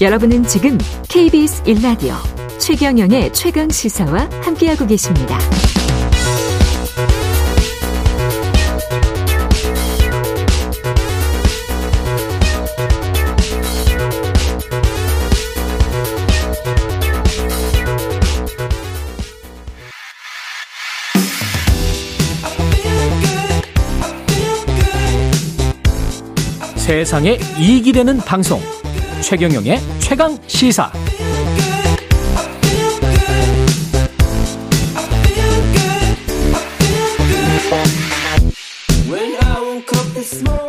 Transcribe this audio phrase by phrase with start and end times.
[0.00, 0.78] 여러분은 지금
[1.10, 2.14] KBS 1라디오
[2.58, 5.38] 최경영의 최강 시사와 함께하고 계십니다.
[26.76, 28.60] 세상에 이익이 되는 방송
[29.22, 30.90] 최경영의 최강 시사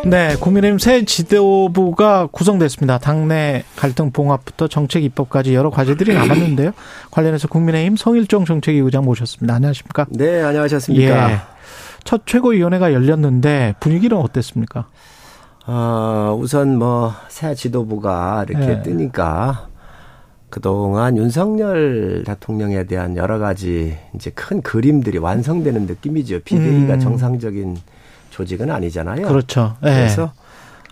[0.04, 2.98] 네, 국민의힘 새 지도부가 구성됐습니다.
[2.98, 6.72] 당내 갈등 봉합부터 정책 입법까지 여러 과제들이 남았는데요.
[7.10, 9.54] 관련해서 국민의힘 성일종 정책위 의장 모셨습니다.
[9.54, 10.06] 안녕하십니까?
[10.10, 11.32] 네, 안녕하셨습니까?
[11.32, 11.38] 예.
[12.04, 14.86] 첫 최고위원회가 열렸는데 분위기는 어땠습니까?
[15.66, 18.82] 어, 우선 뭐 새 지도부가 이렇게 네.
[18.82, 19.68] 뜨니까
[20.48, 26.40] 그동안 윤석열 대통령에 대한 여러 가지 이제 큰 그림들이 완성되는 느낌이죠.
[26.44, 27.00] 비대위가 음.
[27.00, 27.78] 정상적인
[28.30, 29.26] 조직은 아니잖아요.
[29.26, 29.76] 그렇죠.
[29.82, 29.94] 네.
[29.94, 30.32] 그래서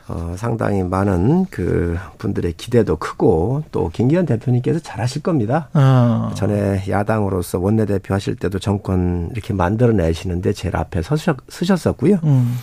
[0.08, 5.68] 어, 상당히 많은 그 분들의 기대도 크고 또 김기현 대표님께서 잘하실 겁니다.
[5.74, 6.32] 어.
[6.34, 12.18] 전에 야당으로서 원내대표 하실 때도 정권 이렇게 만들어내시는데 제일 앞에 서셨, 서셨었고요.
[12.24, 12.56] 음.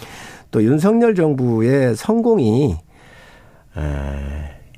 [0.52, 2.78] 또 윤석열 정부의 성공이
[3.78, 3.82] 에,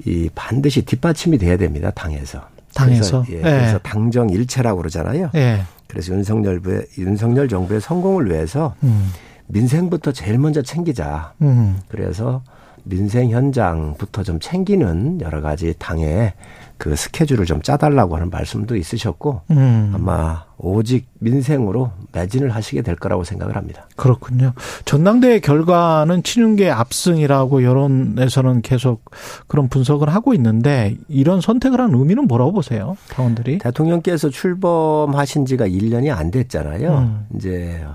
[0.06, 1.92] 이 반드시 뒷받침이 돼야 됩니다.
[1.92, 2.42] 당에서.
[2.74, 3.24] 당에서.
[3.24, 3.42] 그래서, 예, 예.
[3.42, 5.30] 그래서 당정 일체라고 그러잖아요.
[5.36, 5.62] 예.
[5.88, 9.12] 그래서 윤석열 부의 윤석열 정부의 성공을 위해서 음.
[9.48, 11.34] 민생부터 제일 먼저 챙기자.
[11.42, 11.80] 음.
[11.88, 12.44] 그래서
[12.84, 16.34] 민생 현장부터 좀 챙기는 여러 가지 당의
[16.80, 19.92] 그 스케줄을 좀 짜달라고 하는 말씀도 있으셨고 음.
[19.94, 23.86] 아마 오직 민생으로 매진을 하시게 될 거라고 생각을 합니다.
[23.98, 24.54] 그렇군요.
[24.86, 29.12] 전당대회 결과는 친윤계 압승이라고 여론에서는 계속
[29.48, 32.96] 그런 분석을 하고 있는데 이런 선택을 한 의미는 뭐라고 보세요?
[33.10, 33.58] 당원들이?
[33.58, 36.98] 대통령께서 출범하신 지가 1년이 안 됐잖아요.
[36.98, 37.28] 음.
[37.36, 37.86] 이제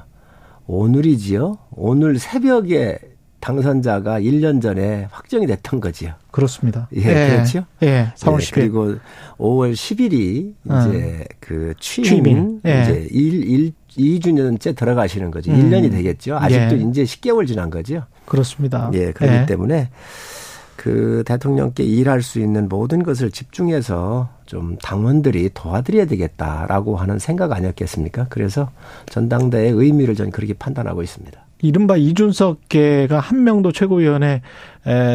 [0.67, 1.57] 오늘이지요.
[1.73, 2.99] 오늘 새벽에
[3.45, 6.15] 당선자가 1년 전에 확정이 됐던 거지요.
[6.31, 6.89] 그렇습니다.
[6.97, 7.31] 예, 예.
[7.37, 7.67] 그렇죠.
[7.83, 8.41] 예, 4월 10일.
[8.41, 8.95] 예, 그리고
[9.37, 11.35] 5월 10일이 이제 어.
[11.41, 12.61] 그 취임, 취임.
[12.65, 12.83] 예.
[12.83, 15.53] 이제 1, 1, 2주년째 들어가시는 거죠.
[15.53, 15.71] 음.
[15.71, 16.39] 1년이 되겠죠.
[16.39, 16.81] 아직도 예.
[16.89, 18.05] 이제 10개월 지난 거죠.
[18.25, 18.91] 그렇습니다.
[18.95, 19.45] 예, 그렇기 예.
[19.47, 19.91] 때문에
[20.77, 28.27] 그 대통령께 일할 수 있는 모든 것을 집중해서 좀 당원들이 도와드려야 되겠다라고 하는 생각 아니었겠습니까?
[28.31, 28.71] 그래서
[29.11, 31.44] 전당대의 의미를 전 그렇게 판단하고 있습니다.
[31.65, 34.41] 이른바 이준석계가 한 명도 최고위원회에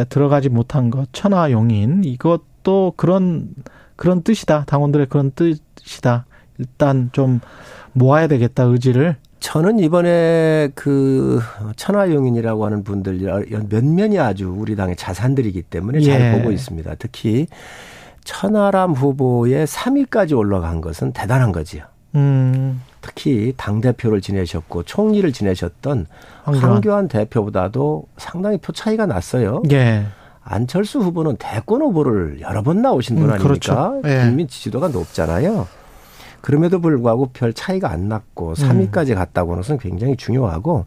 [0.08, 3.50] 들어가지 못한 것, 천하용인 이것도 그런
[3.94, 4.64] 그런 뜻이다.
[4.66, 6.26] 당원들의 그런 뜻이다.
[6.58, 7.40] 일단 좀
[7.92, 9.16] 모아야 되겠다 의지를.
[9.38, 11.40] 저는 이번에 그
[11.76, 13.20] 천하용인이라고 하는 분들
[13.68, 16.32] 몇면이 아주 우리 당의 자산들이기 때문에 잘 예.
[16.36, 16.96] 보고 있습니다.
[16.98, 17.46] 특히
[18.24, 21.84] 천하람 후보의 3위까지 올라간 것은 대단한 거지요.
[22.16, 22.82] 음.
[23.00, 26.06] 특히 당 대표를 지내셨고 총리를 지내셨던
[26.44, 26.72] 황교안.
[26.72, 29.62] 황교안 대표보다도 상당히 표 차이가 났어요.
[29.70, 30.06] 예.
[30.42, 33.48] 안철수 후보는 대권 후보를 여러 번 나오신 분 음, 아닙니까?
[33.48, 34.02] 그렇죠.
[34.04, 34.24] 예.
[34.24, 35.66] 국민 지지도가 높잖아요.
[36.40, 39.14] 그럼에도 불구하고 별 차이가 안 났고 3위까지 음.
[39.16, 40.84] 갔다고 하는 것은 굉장히 중요하고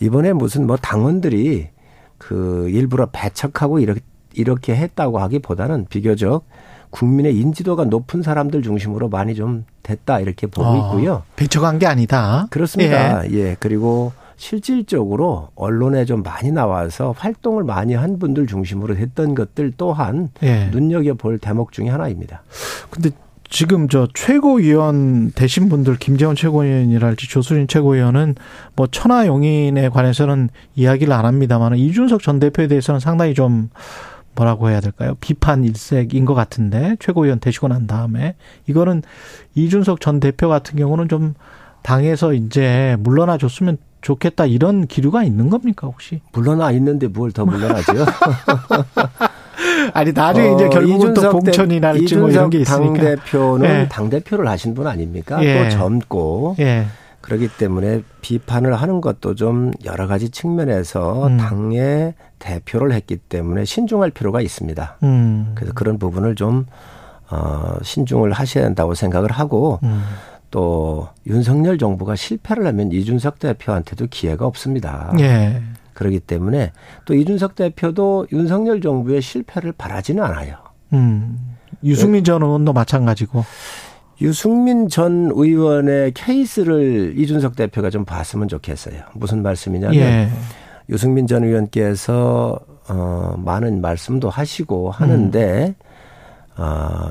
[0.00, 1.68] 이번에 무슨 뭐 당원들이
[2.16, 4.00] 그 일부러 배척하고 이렇게
[4.34, 6.44] 이렇게 했다고 하기보다는 비교적
[6.90, 11.22] 국민의 인지도가 높은 사람들 중심으로 많이 좀 됐다 이렇게 보고 어, 있고요.
[11.36, 12.46] 배척한 게 아니다.
[12.50, 13.28] 그렇습니다.
[13.30, 13.34] 예.
[13.34, 13.56] 예.
[13.58, 20.68] 그리고 실질적으로 언론에 좀 많이 나와서 활동을 많이 한 분들 중심으로 했던 것들 또한 예.
[20.70, 22.42] 눈여겨 볼 대목 중의 하나입니다.
[22.88, 23.10] 근데
[23.50, 28.34] 지금 저 최고위원 되신 분들 김재원 최고위원이랄지 조수진 최고위원은
[28.76, 33.70] 뭐 천하용인에 관해서는 이야기를 안 합니다만 이준석 전 대표에 대해서는 상당히 좀
[34.38, 35.14] 뭐라고 해야 될까요?
[35.20, 39.02] 비판 일색인 것 같은데 최고위원 되시고 난 다음에 이거는
[39.54, 41.34] 이준석 전 대표 같은 경우는 좀
[41.82, 46.20] 당에서 이제 물러나 줬으면 좋겠다 이런 기류가 있는 겁니까 혹시?
[46.32, 47.92] 물러나 있는데 뭘 더 물러나죠?
[49.92, 52.84] 아니 나중에 어, 이제 결국은 또 봉천이 날지 뭐 이런 게 있으니까.
[52.84, 53.88] 당 대표는 예.
[53.88, 55.42] 당 대표를 하신 분 아닙니까?
[55.42, 55.64] 예.
[55.64, 56.86] 또 젊고 예.
[57.28, 61.36] 그렇기 때문에 비판을 하는 것도 좀 여러 가지 측면에서 음.
[61.36, 64.96] 당의 대표를 했기 때문에 신중할 필요가 있습니다.
[65.02, 65.52] 음.
[65.54, 66.64] 그래서 그런 부분을 좀
[67.28, 70.02] 어, 신중을 하셔야 된다고 생각을 하고 음.
[70.50, 75.12] 또 윤석열 정부가 실패를 하면 이준석 대표한테도 기회가 없습니다.
[75.20, 75.62] 예.
[75.92, 76.72] 그렇기 때문에
[77.04, 80.56] 또 이준석 대표도 윤석열 정부의 실패를 바라지는 않아요.
[80.94, 81.56] 음.
[81.84, 83.44] 유승민 전 의원도 마찬가지고.
[84.20, 89.00] 유승민 전 의원의 케이스를 이준석 대표가 좀 봤으면 좋겠어요.
[89.14, 90.28] 무슨 말씀이냐면 예.
[90.88, 96.62] 유승민 전 의원께서 어 많은 말씀도 하시고 하는데 음.
[96.62, 97.10] 어,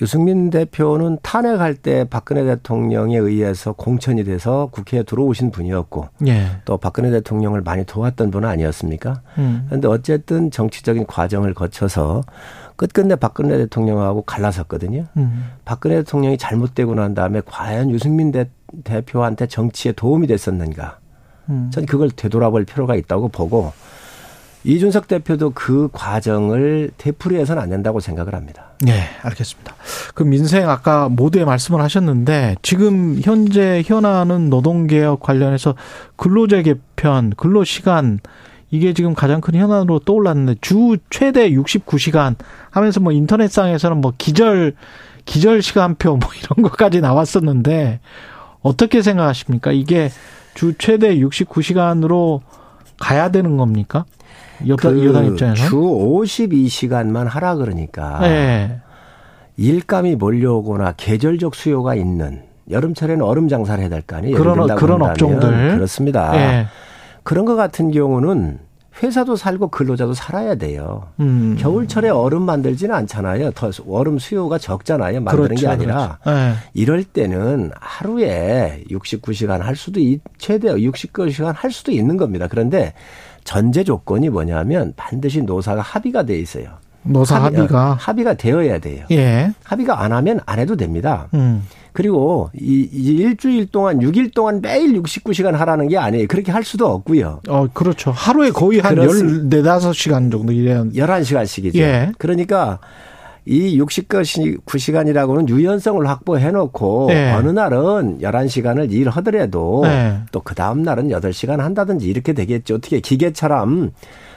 [0.00, 6.46] 유승민 대표는 탄핵할 때 박근혜 대통령에 의해서 공천이 돼서 국회에 들어오신 분이었고 예.
[6.64, 9.20] 또 박근혜 대통령을 많이 도왔던 분은 아니었습니까?
[9.38, 9.66] 음.
[9.68, 12.22] 그런데 어쨌든 정치적인 과정을 거쳐서
[12.76, 15.04] 끝끝내 박근혜 대통령하고 갈라섰거든요.
[15.16, 15.50] 음.
[15.64, 18.50] 박근혜 대통령이 잘못되고 난 다음에 과연 유승민 대,
[18.82, 20.98] 대표한테 정치에 도움이 됐었는가?
[21.50, 21.70] 음.
[21.72, 23.72] 전 그걸 되돌아볼 필요가 있다고 보고
[24.64, 28.70] 이준석 대표도 그 과정을 되풀이해서는 안 된다고 생각을 합니다.
[28.80, 29.74] 네, 알겠습니다.
[30.14, 35.74] 그 민생 아까 모두에 말씀을 하셨는데 지금 현재 현안은 노동개혁 관련해서
[36.16, 38.20] 근로제 개편, 근로시간
[38.70, 42.34] 이게 지금 가장 큰 현안으로 떠올랐는데 주 최대 69시간
[42.70, 44.74] 하면서 뭐 인터넷상에서는 뭐 기절
[45.26, 48.00] 기절 시간표 뭐 이런 것까지 나왔었는데
[48.62, 49.72] 어떻게 생각하십니까?
[49.72, 50.10] 이게
[50.54, 52.40] 주 최대 69시간으로
[52.98, 54.04] 가야 되는 겁니까?
[54.66, 58.80] 여당, 그 여당 입장에서 주 52시간만 하라 그러니까 네.
[59.56, 64.36] 일감이 몰려오거나 계절적 수요가 있는 여름철에는 얼음 장사를 해야 될 거 아니에요.
[64.36, 66.32] 그런 그런 업종들 그렇습니다.
[66.32, 66.66] 네.
[67.22, 68.58] 그런 것 같은 경우는
[69.02, 71.08] 회사도 살고 근로자도 살아야 돼요.
[71.20, 71.56] 음.
[71.58, 73.50] 겨울철에 얼음 만들지는 않잖아요.
[73.52, 75.20] 더 얼음 수요가 적잖아요.
[75.20, 76.18] 만드는 그렇죠, 게 아니라.
[76.22, 76.38] 그렇죠.
[76.38, 76.54] 네.
[76.74, 80.00] 이럴 때는 하루에 69시간 할 수도
[80.38, 82.46] 최대 69시간 할 수도 있는 겁니다.
[82.48, 82.94] 그런데
[83.42, 86.78] 전제 조건이 뭐냐면 반드시 노사가 합의가 돼 있어요.
[87.04, 89.04] 노사 합의, 가 합의가 되어야 돼요.
[89.10, 89.52] 예.
[89.62, 91.28] 합의가 안 하면 안 해도 됩니다.
[91.34, 91.62] 음.
[91.92, 96.26] 그리고 이, 이 일주일 동안 6일 동안 매일 69시간 하라는 게 아니에요.
[96.26, 97.40] 그렇게 할 수도 없고요.
[97.48, 98.10] 어, 그렇죠.
[98.10, 101.76] 하루에 거의 한 14, 5시간 정도 일해야 11시간씩이죠.
[101.76, 102.10] 예.
[102.18, 102.80] 그러니까
[103.46, 107.32] 이 69시간이라고는 유연성을 확보해 놓고 네.
[107.32, 110.18] 어느 날은 11시간을 일하더라도 네.
[110.32, 112.76] 또그 다음 날은 8시간 한다든지 이렇게 되겠죠.
[112.76, 113.92] 어떻게 기계처럼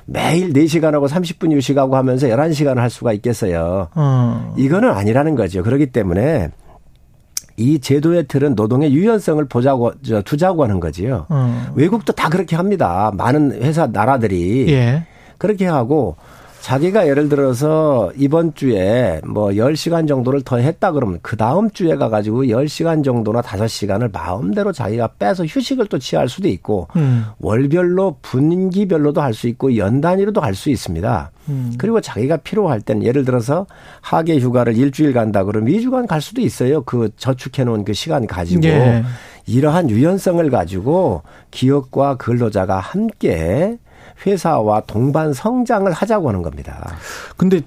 [0.08, 3.90] 매일 4시간하고 30분 휴식하고 하면서 11시간 할 수가 있겠어요.
[3.94, 4.56] 어.
[4.58, 5.64] 이거는 아니라는 거죠.
[5.64, 6.50] 그렇기 때문에
[7.58, 11.26] 이 제도의 틀은 노동의 유연성을 보자고 저, 두자고 하는 거지요.
[11.28, 11.74] 어.
[11.76, 13.12] 외국도 다 그렇게 합니다.
[13.16, 15.06] 많은 회사 나라들이 예.
[15.38, 16.16] 그렇게 하고
[16.68, 22.44] 자기가 예를 들어서 이번 주에 뭐 10시간 정도를 더 했다 그러면 그 다음 주에 가가지고
[22.44, 27.24] 10시간 정도나 5시간을 마음대로 자기가 빼서 휴식을 또 취할 수도 있고 음.
[27.40, 31.32] 월별로 분기별로도 할 수 있고 연 단위로도 할 수 있습니다.
[31.48, 31.74] 음.
[31.78, 33.66] 그리고 자기가 필요할 때는 예를 들어서
[34.02, 36.82] 하계 휴가를 일주일 간다 그러면 2주간 갈 수도 있어요.
[36.82, 39.06] 그 저축해 놓은 그 시간 가지고 예.
[39.46, 41.22] 이러한 유연성을 가지고
[41.52, 43.78] 기업과 근로자가 함께
[44.26, 46.96] 회사와 동반 성장을 하자고 하는 겁니다.
[47.36, 47.62] 근데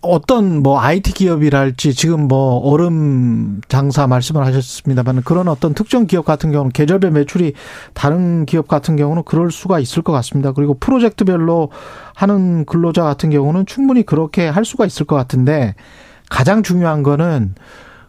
[0.00, 6.52] 어떤 뭐 IT 기업이랄지 지금 뭐 얼음 장사 말씀을 하셨습니다만 그런 어떤 특정 기업 같은
[6.52, 7.54] 경우는 계절별 매출이
[7.94, 10.52] 다른 기업 같은 경우는 그럴 수가 있을 것 같습니다.
[10.52, 11.70] 그리고 프로젝트별로
[12.14, 15.74] 하는 근로자 같은 경우는 충분히 그렇게 할 수가 있을 것 같은데
[16.28, 17.54] 가장 중요한 거는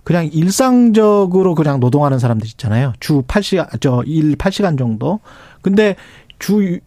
[0.04, 2.94] 그냥 일상적으로 그냥 노동하는 사람들 있잖아요.
[3.00, 5.20] 주 8시간, 저, 일 8시간 정도.
[5.62, 5.96] 근데
[6.40, 6.80] 주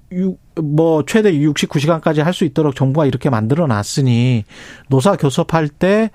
[0.61, 4.45] 뭐 최대 69시간까지 할 수 있도록 정부가 이렇게 만들어 놨으니
[4.89, 6.11] 노사 교섭할 때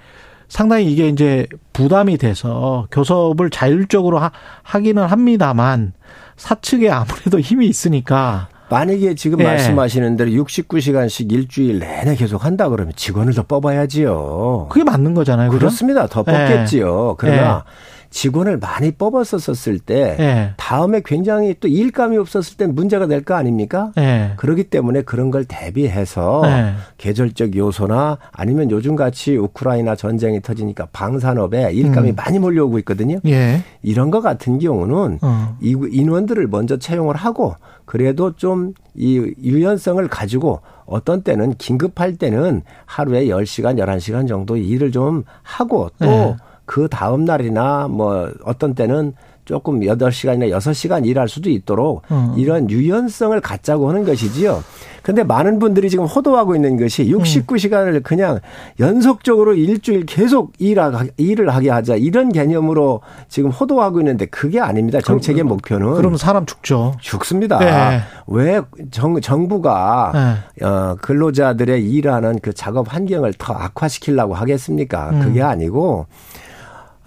[0.48, 4.32] 상당히 이게 이제 부담이 돼서 교섭을 자율적으로 하,
[4.64, 5.94] 하기는 합니다만
[6.38, 9.44] 사측에 아무래도 힘이 있으니까 만약에 지금 예.
[9.44, 14.68] 말씀하시는 대로 69시간씩 일주일 내내 계속 한다 그러면 직원을 더 뽑아야지요.
[14.70, 15.52] 그게 맞는 거잖아요.
[15.52, 16.08] 그렇습니다.
[16.08, 17.12] 더 뽑겠지요.
[17.12, 17.16] 예.
[17.18, 17.72] 그러나 예.
[18.10, 20.54] 직원을 많이 뽑았었을 때 네.
[20.58, 23.92] 다음에 굉장히 또 일감이 없었을 때 문제가 될 거 아닙니까?
[23.96, 24.34] 네.
[24.38, 26.74] 그렇기 때문에 그런 걸 대비해서 네.
[26.98, 32.16] 계절적 요소나 아니면 요즘 같이 우크라이나 전쟁이 터지니까 방산업에 일감이 음.
[32.16, 33.20] 많이 몰려오고 있거든요.
[33.26, 33.62] 예.
[33.82, 35.58] 이런 것 같은 경우는 어.
[35.62, 43.26] 이 인원들을 먼저 채용을 하고 그래도 좀 이 유연성을 가지고 어떤 때는 긴급할 때는 하루에
[43.26, 46.36] 10시간, 11시간 정도 일을 좀 하고 또
[46.68, 49.14] 그 다음 날이나 뭐 어떤 때는
[49.48, 52.36] 조금 8시간이나 6시간 일할 수도 있도록 어.
[52.38, 54.62] 이런 유연성을 갖자고 하는 것이지요.
[55.02, 58.02] 근데 많은 분들이 지금 호도하고 있는 것이 69시간을 음.
[58.04, 58.40] 그냥
[58.82, 65.00] 연속적으로 일주일 계속 일을 하게 하자 이런 개념으로 지금 호도하고 있는데 그게 아닙니다.
[65.00, 65.94] 정책의 그럼, 목표는.
[65.94, 66.96] 그러면 사람 죽죠.
[67.00, 67.60] 죽습니다.
[67.60, 68.02] 네.
[68.28, 68.60] 왜
[68.92, 70.12] 정, 정부가
[70.60, 70.66] 네.
[70.66, 75.12] 어, 근로자들의 일하는 그 작업 환경을 더 악화시키려고 하겠습니까?
[75.12, 75.22] 음.
[75.22, 76.08] 그게 아니고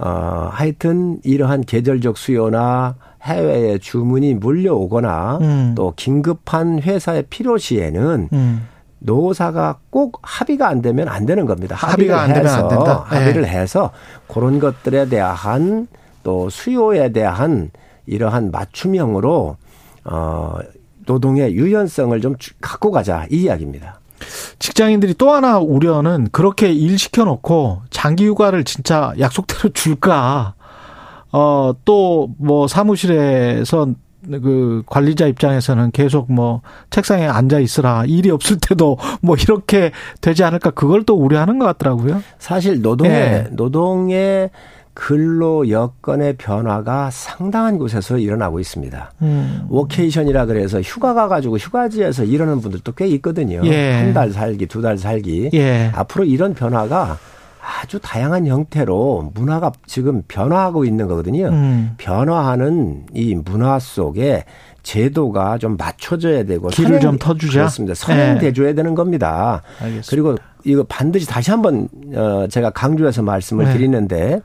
[0.02, 5.72] 어, 하여튼 이러한 계절적 수요나 해외에 주문이 몰려오거나 음.
[5.76, 8.66] 또 긴급한 회사의 필요 시에는 음.
[9.00, 11.76] 노사가 꼭 합의가 안 되면 안 되는 겁니다.
[11.76, 13.04] 합의가 안 되면 안 된다.
[13.06, 13.48] 합의를 네.
[13.48, 13.90] 해서
[14.26, 15.86] 그런 것들에 대한
[16.22, 17.70] 또 수요에 대한
[18.06, 19.56] 이러한 맞춤형으로
[20.04, 20.54] 어
[21.06, 24.00] 노동의 유연성을 좀 갖고 가자 이 이야기입니다.
[24.58, 30.54] 직장인들이 또 하나 우려는 그렇게 일 시켜놓고 장기 휴가를 진짜 약속대로 줄까?
[31.32, 33.88] 어, 또 뭐 사무실에서
[34.28, 36.60] 그 관리자 입장에서는 계속 뭐
[36.90, 42.22] 책상에 앉아 있으라 일이 없을 때도 뭐 이렇게 되지 않을까 그걸 또 우려하는 것 같더라고요.
[42.38, 43.48] 사실 노동의 네.
[43.52, 44.50] 노동의
[45.00, 49.12] 근로 여건의 변화가 상당한 곳에서 일어나고 있습니다.
[49.22, 49.62] 음.
[49.70, 53.62] 워케이션이라 그래서 휴가 가가지고 휴가지에서 일하는 분들도 꽤 있거든요.
[53.64, 53.92] 예.
[53.94, 55.50] 한달 살기, 두 달 살기.
[55.54, 55.90] 예.
[55.94, 57.16] 앞으로 이런 변화가
[57.82, 61.46] 아주 다양한 형태로 문화가 지금 변화하고 있는 거거든요.
[61.48, 61.92] 음.
[61.96, 64.44] 변화하는 이 문화 속에
[64.82, 67.52] 제도가 좀 맞춰져야 되고 길을 선행, 좀 터주자.
[67.60, 67.94] 그렇습니다.
[67.94, 68.74] 선행돼줘야 네.
[68.74, 69.62] 되는 겁니다.
[69.80, 70.10] 알겠습니다.
[70.10, 73.72] 그리고 이거 반드시 다시 한번 어 제가 강조해서 말씀을 네.
[73.72, 74.40] 드리는데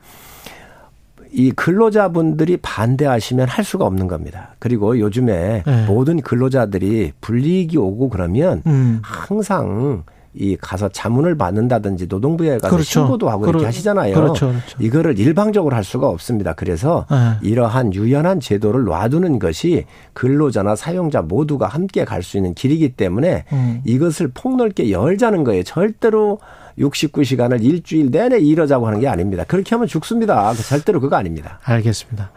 [1.36, 4.54] 이 근로자분들이 반대하시면 할 수가 없는 겁니다.
[4.58, 5.86] 그리고 요즘에 네.
[5.86, 9.00] 모든 근로자들이 불이익이 오고 그러면 음.
[9.02, 12.84] 항상 이 가서 자문을 받는다든지 노동부에 가서 그렇죠.
[12.84, 14.14] 신고도 하고 그렇, 이렇게 하시잖아요.
[14.14, 14.48] 그렇죠.
[14.48, 14.78] 그렇죠.
[14.80, 16.54] 이거를 일방적으로 할 수가 없습니다.
[16.54, 17.48] 그래서 네.
[17.48, 23.80] 이러한 유연한 제도를 놔두는 것이 근로자나 사용자 모두가 함께 갈 수 있는 길이기 때문에 음.
[23.84, 25.62] 이것을 폭넓게 열자는 거예요.
[25.62, 26.38] 절대로
[26.78, 29.44] 69시간을 일주일 내내 일하자고 하는 게 아닙니다.
[29.44, 30.52] 그렇게 하면 죽습니다.
[30.54, 31.58] 그 절대로 그거 아닙니다.
[31.64, 32.30] 알겠습니다.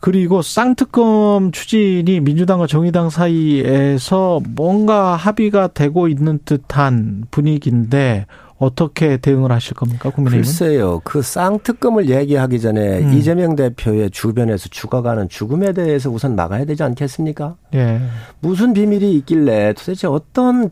[0.00, 8.26] 그리고 쌍특검 추진이 민주당과 정의당 사이에서 뭔가 합의가 되고 있는 듯한 분위기인데
[8.58, 10.42] 어떻게 대응을 하실 겁니까, 국민의힘은?
[10.42, 11.00] 글쎄요.
[11.04, 13.12] 그 쌍특검을 얘기하기 전에 음.
[13.12, 17.56] 이재명 대표의 주변에서 죽어가는 죽음에 대해서 우선 막아야 되지 않겠습니까?
[17.74, 18.00] 예.
[18.40, 20.70] 무슨 비밀이 있길래 도대체 어떤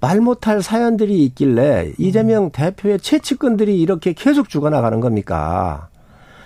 [0.00, 5.88] 말 못할 사연들이 있길래 이재명 대표의 최측근들이 이렇게 계속 죽어나가는 겁니까?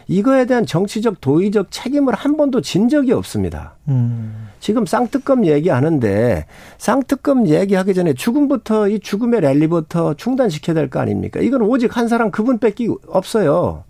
[0.06, 3.74] 이거에 대한 정치적 도의적 책임을 한 번도 진 적이 없습니다.
[3.88, 4.48] 음.
[4.58, 6.46] 지금 쌍특검 얘기하는데
[6.78, 11.40] 쌍특검 얘기하기 전에 죽음부터 이 죽음의 랠리부터 중단시켜야 될 거 아닙니까?
[11.40, 13.84] 이건 오직 한 사람 그분밖에 없어요.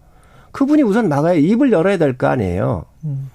[0.53, 2.85] 그분이 우선 막아야 입을 열어야 될 거 아니에요.
[3.05, 3.31] 음.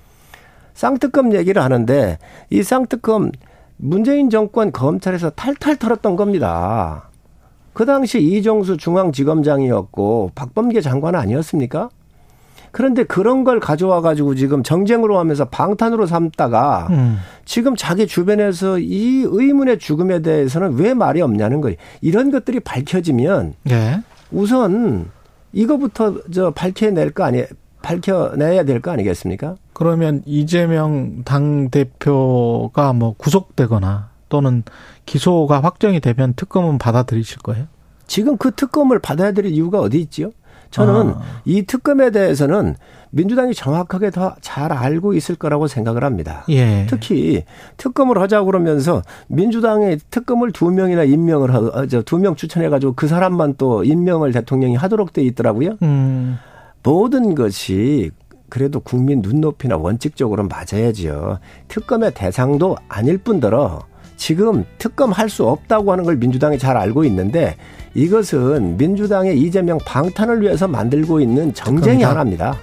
[0.75, 2.19] 쌍특검 얘기를 하는데
[2.51, 3.31] 이 쌍특검
[3.77, 7.09] 문재인 정권 검찰에서 탈탈 털었던 겁니다.
[7.73, 11.89] 그 당시 이정수 중앙지검장이었고 박범계 장관 아니었습니까?
[12.71, 17.17] 그런데 그런 걸 가져와 가지고 지금 정쟁으로 하면서 방탄으로 삼다가 음.
[17.45, 21.77] 지금 자기 주변에서 이 의문의 죽음에 대해서는 왜 말이 없냐는 거예요.
[22.01, 24.01] 이런 것들이 밝혀지면 네.
[24.31, 25.09] 우선
[25.53, 27.45] 이거부터 저 밝혀낼 거 아니에요.
[27.85, 29.55] 밝혀내야 될 거 아니겠습니까?
[29.73, 34.63] 그러면 이재명 당 대표가 뭐 구속되거나 또는
[35.05, 37.65] 기소가 확정이 되면 특검은 받아들이실 거예요?
[38.07, 40.31] 지금 그 특검을 받아들일 이유가 어디 있지요?
[40.71, 41.21] 저는 아.
[41.45, 42.75] 이 특검에 대해서는
[43.11, 46.43] 민주당이 정확하게 더 잘 알고 있을 거라고 생각을 합니다.
[46.49, 46.85] 예.
[46.89, 47.43] 특히
[47.77, 53.83] 특검을 하자고 그러면서 민주당의 특검을 두 명이나 임명을 하, 두명 추천해 가지고 그 사람만 또
[53.85, 55.77] 임명을 대통령이 하도록 돼 있더라고요.
[55.83, 56.37] 음.
[56.85, 58.11] 모든 것이
[58.47, 61.39] 그래도 국민 눈높이나 원칙적으로 맞아야지요.
[61.67, 63.81] 특검의 대상도 아닐 뿐더러
[64.17, 67.57] 지금 특검 할 수 없다고 하는 걸 민주당이 잘 알고 있는데
[67.95, 72.09] 이것은 민주당의 이재명 방탄을 위해서 만들고 있는 정쟁이 특검이다.
[72.09, 72.55] 하나입니다.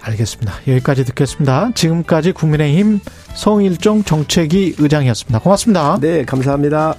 [0.00, 0.52] 알겠습니다.
[0.66, 1.70] 여기까지 듣겠습니다.
[1.74, 3.00] 지금까지 국민의힘
[3.34, 5.38] 성일종 정책위 의장이었습니다.
[5.40, 5.98] 고맙습니다.
[6.00, 6.94] 네, 감사합니다.